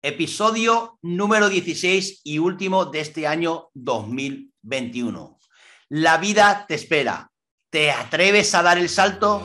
[0.00, 5.40] Episodio número 16 y último de este año 2021.
[5.88, 7.32] La vida te espera.
[7.68, 9.42] ¿Te atreves a dar el salto?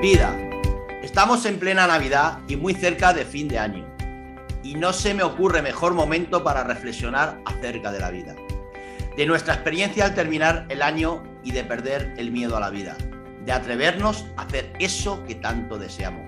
[0.00, 0.38] Vida.
[1.02, 3.84] Estamos en plena Navidad y muy cerca de fin de año.
[4.62, 8.36] Y no se me ocurre mejor momento para reflexionar acerca de la vida.
[9.16, 12.96] De nuestra experiencia al terminar el año y de perder el miedo a la vida
[13.44, 16.22] de atrevernos a hacer eso que tanto deseamos.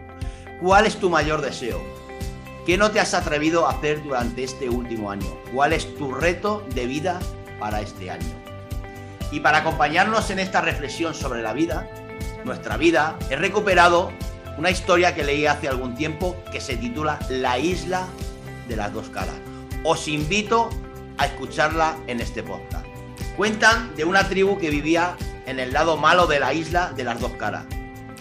[0.60, 1.82] ¿Cuál es tu mayor deseo?
[2.66, 5.26] ¿Qué no te has atrevido a hacer durante este último año?
[5.52, 7.20] ¿Cuál es tu reto de vida
[7.58, 8.32] para este año?
[9.30, 11.88] Y para acompañarnos en esta reflexión sobre la vida,
[12.44, 14.12] nuestra vida, he recuperado
[14.56, 18.06] una historia que leí hace algún tiempo que se titula La isla
[18.68, 19.34] de las dos caras.
[19.82, 20.70] Os invito
[21.18, 22.86] a escucharla en este podcast.
[23.36, 27.20] Cuentan de una tribu que vivía en el lado malo de la isla de las
[27.20, 27.64] dos caras.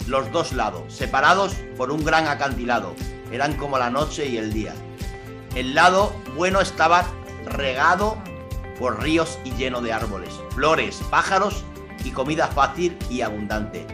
[0.06, 2.94] Los dos lados, separados por un gran acantilado,
[3.32, 4.74] eran como la noche y el día.
[5.54, 7.06] El lado bueno estaba
[7.46, 8.18] regado
[8.78, 11.64] por ríos y lleno de árboles, flores, pájaros
[12.04, 13.86] y comida fácil y abundante.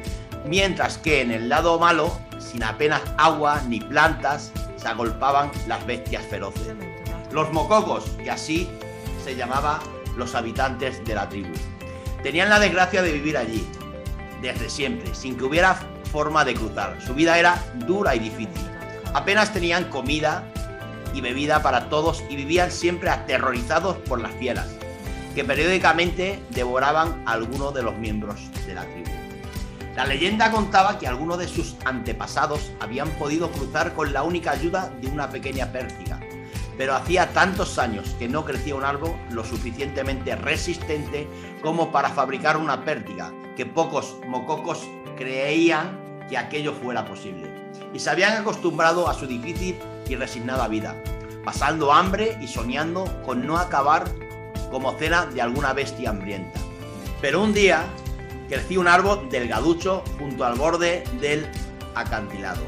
[0.44, 6.24] Mientras que en el lado malo, sin apenas agua ni plantas, se agolpaban las bestias
[6.26, 6.74] feroces.
[7.30, 8.68] Los mococos, que así
[9.22, 9.80] se llamaba
[10.16, 11.52] los habitantes de la tribu.
[12.22, 13.66] Tenían la desgracia de vivir allí,
[14.42, 15.74] desde siempre, sin que hubiera
[16.10, 17.00] forma de cruzar.
[17.00, 18.68] Su vida era dura y difícil.
[19.14, 20.44] Apenas tenían comida
[21.14, 24.68] y bebida para todos y vivían siempre aterrorizados por las fieras,
[25.34, 29.10] que periódicamente devoraban a algunos de los miembros de la tribu.
[29.96, 34.90] La leyenda contaba que algunos de sus antepasados habían podido cruzar con la única ayuda
[35.00, 36.20] de una pequeña pértiga,
[36.80, 41.28] pero hacía tantos años que no crecía un árbol lo suficientemente resistente
[41.60, 47.50] como para fabricar una pértiga, que pocos mococos creían que aquello fuera posible.
[47.92, 49.78] Y se habían acostumbrado a su difícil
[50.08, 50.96] y resignada vida,
[51.44, 54.04] pasando hambre y soñando con no acabar
[54.70, 56.58] como cena de alguna bestia hambrienta.
[57.20, 57.84] Pero un día
[58.48, 61.46] creció un árbol delgaducho junto al borde del
[61.94, 62.62] acantilado,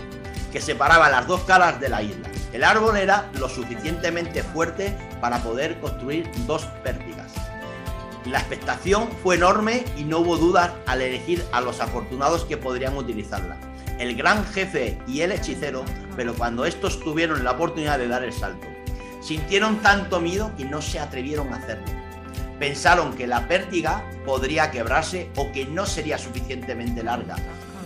[0.52, 2.31] que separaba las dos caras de la isla.
[2.52, 7.32] El árbol era lo suficientemente fuerte para poder construir dos pértigas.
[8.26, 12.96] La expectación fue enorme y no hubo dudas al elegir a los afortunados que podrían
[12.96, 13.56] utilizarla.
[13.98, 18.32] El gran jefe y el hechicero, pero cuando estos tuvieron la oportunidad de dar el
[18.32, 18.66] salto,
[19.20, 21.86] sintieron tanto miedo que no se atrevieron a hacerlo.
[22.58, 27.36] Pensaron que la pértiga podría quebrarse o que no sería suficientemente larga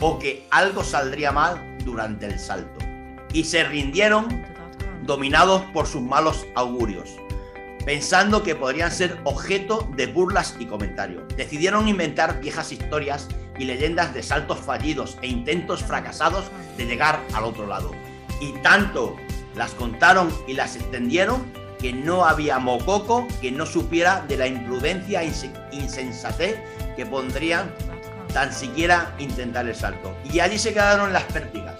[0.01, 2.85] o que algo saldría mal durante el salto.
[3.33, 4.45] Y se rindieron
[5.07, 7.11] dominados por sus malos augurios,
[7.85, 11.23] pensando que podrían ser objeto de burlas y comentarios.
[11.37, 13.29] Decidieron inventar viejas historias
[13.59, 17.93] y leyendas de saltos fallidos e intentos fracasados de llegar al otro lado.
[18.41, 19.17] Y tanto
[19.55, 21.45] las contaron y las extendieron
[21.81, 25.33] que no había mococo que no supiera de la imprudencia e
[25.73, 26.57] insensatez
[26.97, 27.73] que pondrían
[28.33, 30.15] tan siquiera intentar el salto.
[30.31, 31.77] Y allí se quedaron las pértigas.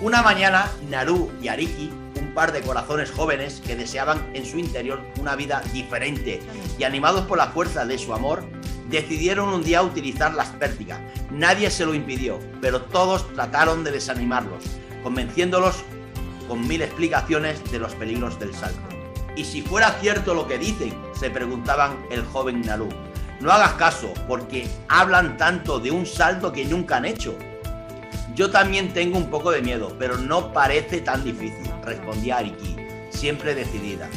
[0.00, 2.01] Una mañana, Naru y Ariki
[2.34, 6.40] par de corazones jóvenes que deseaban en su interior una vida diferente
[6.78, 8.44] y animados por la fuerza de su amor,
[8.88, 11.00] decidieron un día utilizar las pértigas.
[11.30, 14.64] Nadie se lo impidió, pero todos trataron de desanimarlos,
[15.02, 15.82] convenciéndolos
[16.48, 18.80] con mil explicaciones de los peligros del salto.
[19.36, 20.94] ¿Y si fuera cierto lo que dicen?
[21.22, 22.88] se preguntaban el joven Naru.
[23.40, 27.38] No hagas caso, porque hablan tanto de un salto que nunca han hecho.
[28.34, 32.76] Yo también tengo un poco de miedo, pero no parece tan difícil, respondía Ariki,
[33.10, 34.08] siempre decidida.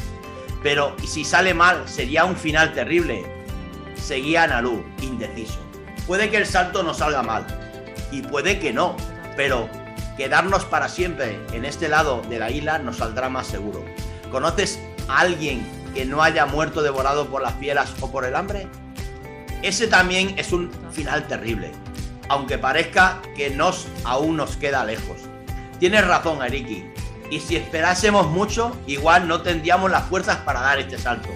[0.62, 1.86] Pero ¿y si sale mal?
[1.86, 3.26] Sería un final terrible.
[3.94, 5.58] Seguía Naru, indeciso.
[6.06, 7.46] Puede que el salto no salga mal,
[8.10, 8.96] y puede que no,
[9.36, 9.68] pero
[10.16, 13.84] quedarnos para siempre en este lado de la isla nos saldrá más seguro.
[14.30, 18.68] ¿Conoces a alguien que no haya muerto devorado por las fieras o por el hambre?
[19.62, 21.72] Ese también es un final terrible
[22.28, 25.18] aunque parezca que nos aún nos queda lejos.
[25.78, 26.84] Tienes razón, Ariki.
[27.30, 31.28] Y si esperásemos mucho, igual no tendríamos las fuerzas para dar este salto.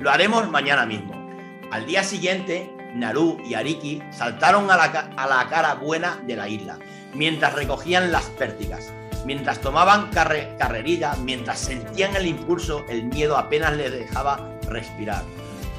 [0.00, 1.14] Lo haremos mañana mismo.
[1.70, 6.78] Al día siguiente, Naru y Ariki saltaron a la, cara buena de la isla,
[7.14, 8.92] mientras recogían las pértigas.
[9.24, 15.22] Mientras tomaban carrerilla, mientras sentían el impulso, el miedo apenas les dejaba respirar.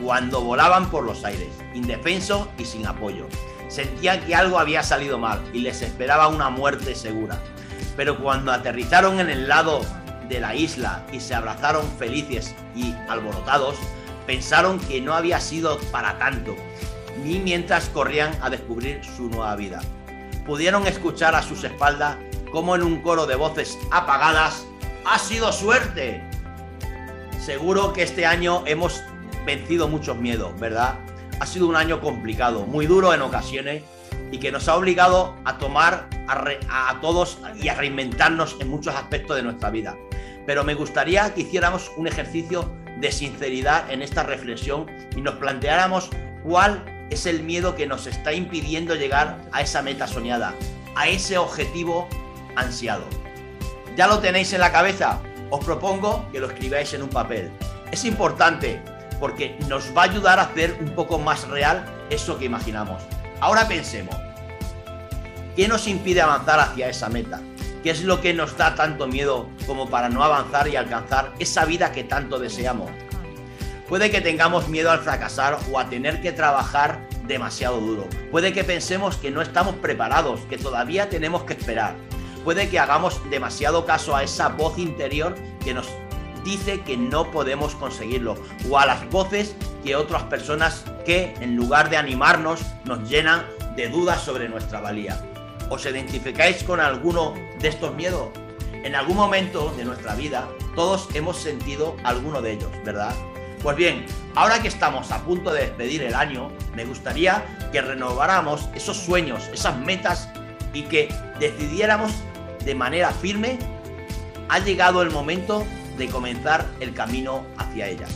[0.04, 3.28] Cuando volaban por los aires, indefensos y sin apoyo
[3.72, 7.40] sentían que algo había salido mal y les esperaba una muerte segura.
[7.96, 9.82] Pero cuando aterrizaron en el lado
[10.28, 13.76] de la isla y se abrazaron felices y alborotados,
[14.28, 16.56] pensaron que no había sido para tanto,
[17.24, 19.82] ni mientras corrían a descubrir su nueva vida.
[20.46, 22.18] pudieron escuchar a sus espaldas
[22.52, 24.66] como en un coro de voces apagadas,
[25.06, 26.22] ha sido suerte.
[27.40, 29.02] Seguro que este año hemos
[29.46, 30.96] vencido muchos miedos, ¿verdad?
[31.42, 33.82] Ha sido un año complicado, muy duro en ocasiones
[34.32, 39.38] y que nos ha obligado a tomar a, todos y a reinventarnos en muchos aspectos
[39.38, 39.98] de nuestra vida.
[40.46, 44.86] Pero me gustaría que hiciéramos un ejercicio de sinceridad en esta reflexión
[45.18, 46.12] y nos planteáramos
[46.44, 50.54] cuál es el miedo que nos está impidiendo llegar a esa meta soñada,
[50.96, 52.08] a ese objetivo
[52.56, 53.06] ansiado.
[53.98, 55.20] ¿Ya lo tenéis en la cabeza?
[55.50, 57.50] Os propongo que lo escribáis en un papel.
[57.92, 58.80] Es importante
[59.22, 63.02] porque nos va a ayudar a hacer un poco más real eso que imaginamos.
[63.40, 64.16] Ahora pensemos,
[65.56, 67.40] ¿qué nos impide avanzar hacia esa meta?
[67.84, 71.66] ¿Qué es lo que nos da tanto miedo como para no avanzar y alcanzar esa
[71.66, 72.90] vida que tanto deseamos?
[73.88, 78.08] Puede que tengamos miedo al fracasar o a tener que trabajar demasiado duro.
[78.32, 81.96] Puede que pensemos que no estamos preparados, que todavía tenemos que esperar.
[82.44, 85.88] Puede que hagamos demasiado caso a esa voz interior que nos
[86.44, 88.36] dice que no podemos conseguirlo
[88.70, 93.46] o a las voces que otras personas que en lugar de animarnos nos llenan
[93.76, 95.20] de dudas sobre nuestra valía.
[95.70, 98.30] ¿Os identificáis con alguno de estos miedos?
[98.84, 103.14] En algún momento de nuestra vida todos hemos sentido alguno de ellos, ¿verdad?
[103.62, 104.06] Pues bien,
[104.36, 109.50] ahora que estamos a punto de despedir el año, me gustaría que renováramos esos sueños,
[109.54, 110.30] esas metas
[110.74, 112.12] y que decidiéramos
[112.66, 113.60] de manera firme,
[114.50, 115.66] ha llegado el momento
[116.02, 118.10] de comenzar el camino hacia ellas.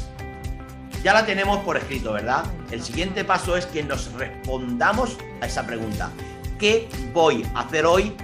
[1.03, 2.43] Ya la tenemos por escrito, ¿verdad?
[2.71, 6.09] El siguiente paso es que nos respondamos a esa pregunta.
[6.57, 8.15] ¿Qué voy a hacer hoy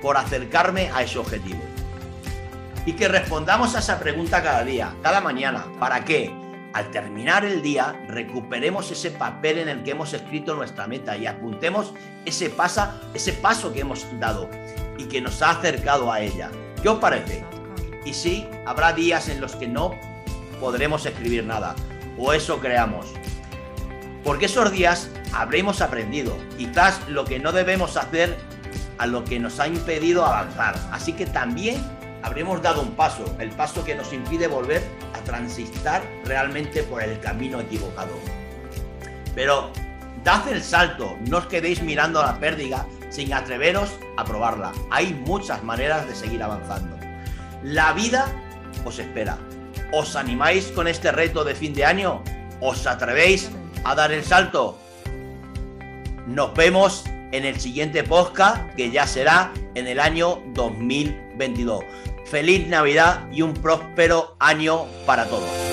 [0.00, 1.58] por acercarme a ese objetivo?
[2.86, 5.64] Y que respondamos a esa pregunta cada día, cada mañana.
[5.80, 6.32] ¿Para qué?
[6.72, 11.26] Al terminar el día, recuperemos ese papel en el que hemos escrito nuestra meta y
[11.26, 11.92] apuntemos
[12.24, 14.48] ese, pasa, ese paso que hemos dado
[14.96, 16.50] y que nos ha acercado a ella.
[16.80, 17.57] ¿Qué os parece?
[18.08, 19.94] Y sí, habrá días en los que no
[20.60, 21.74] podremos escribir nada,
[22.16, 23.04] o eso creamos.
[24.24, 28.34] Porque esos días habremos aprendido, quizás lo que no debemos hacer
[28.96, 30.74] a lo que nos ha impedido avanzar.
[30.90, 31.84] Así que también
[32.22, 34.82] habremos dado un paso, el paso que nos impide volver
[35.14, 38.14] a transitar realmente por el camino equivocado.
[39.34, 39.70] Pero
[40.24, 44.72] dad el salto, no os quedéis mirando a la pérdida sin atreveros a probarla.
[44.90, 46.97] Hay muchas maneras de seguir avanzando.
[47.62, 48.32] La vida
[48.84, 49.38] os espera.
[49.92, 52.22] ¿Os animáis con este reto de fin de año?
[52.60, 53.50] ¿Os atrevéis
[53.84, 54.78] a dar el salto?
[56.26, 61.84] Nos vemos en el siguiente podcast que ya será en el año 2022.
[62.26, 65.67] Feliz Navidad y un próspero año para todos.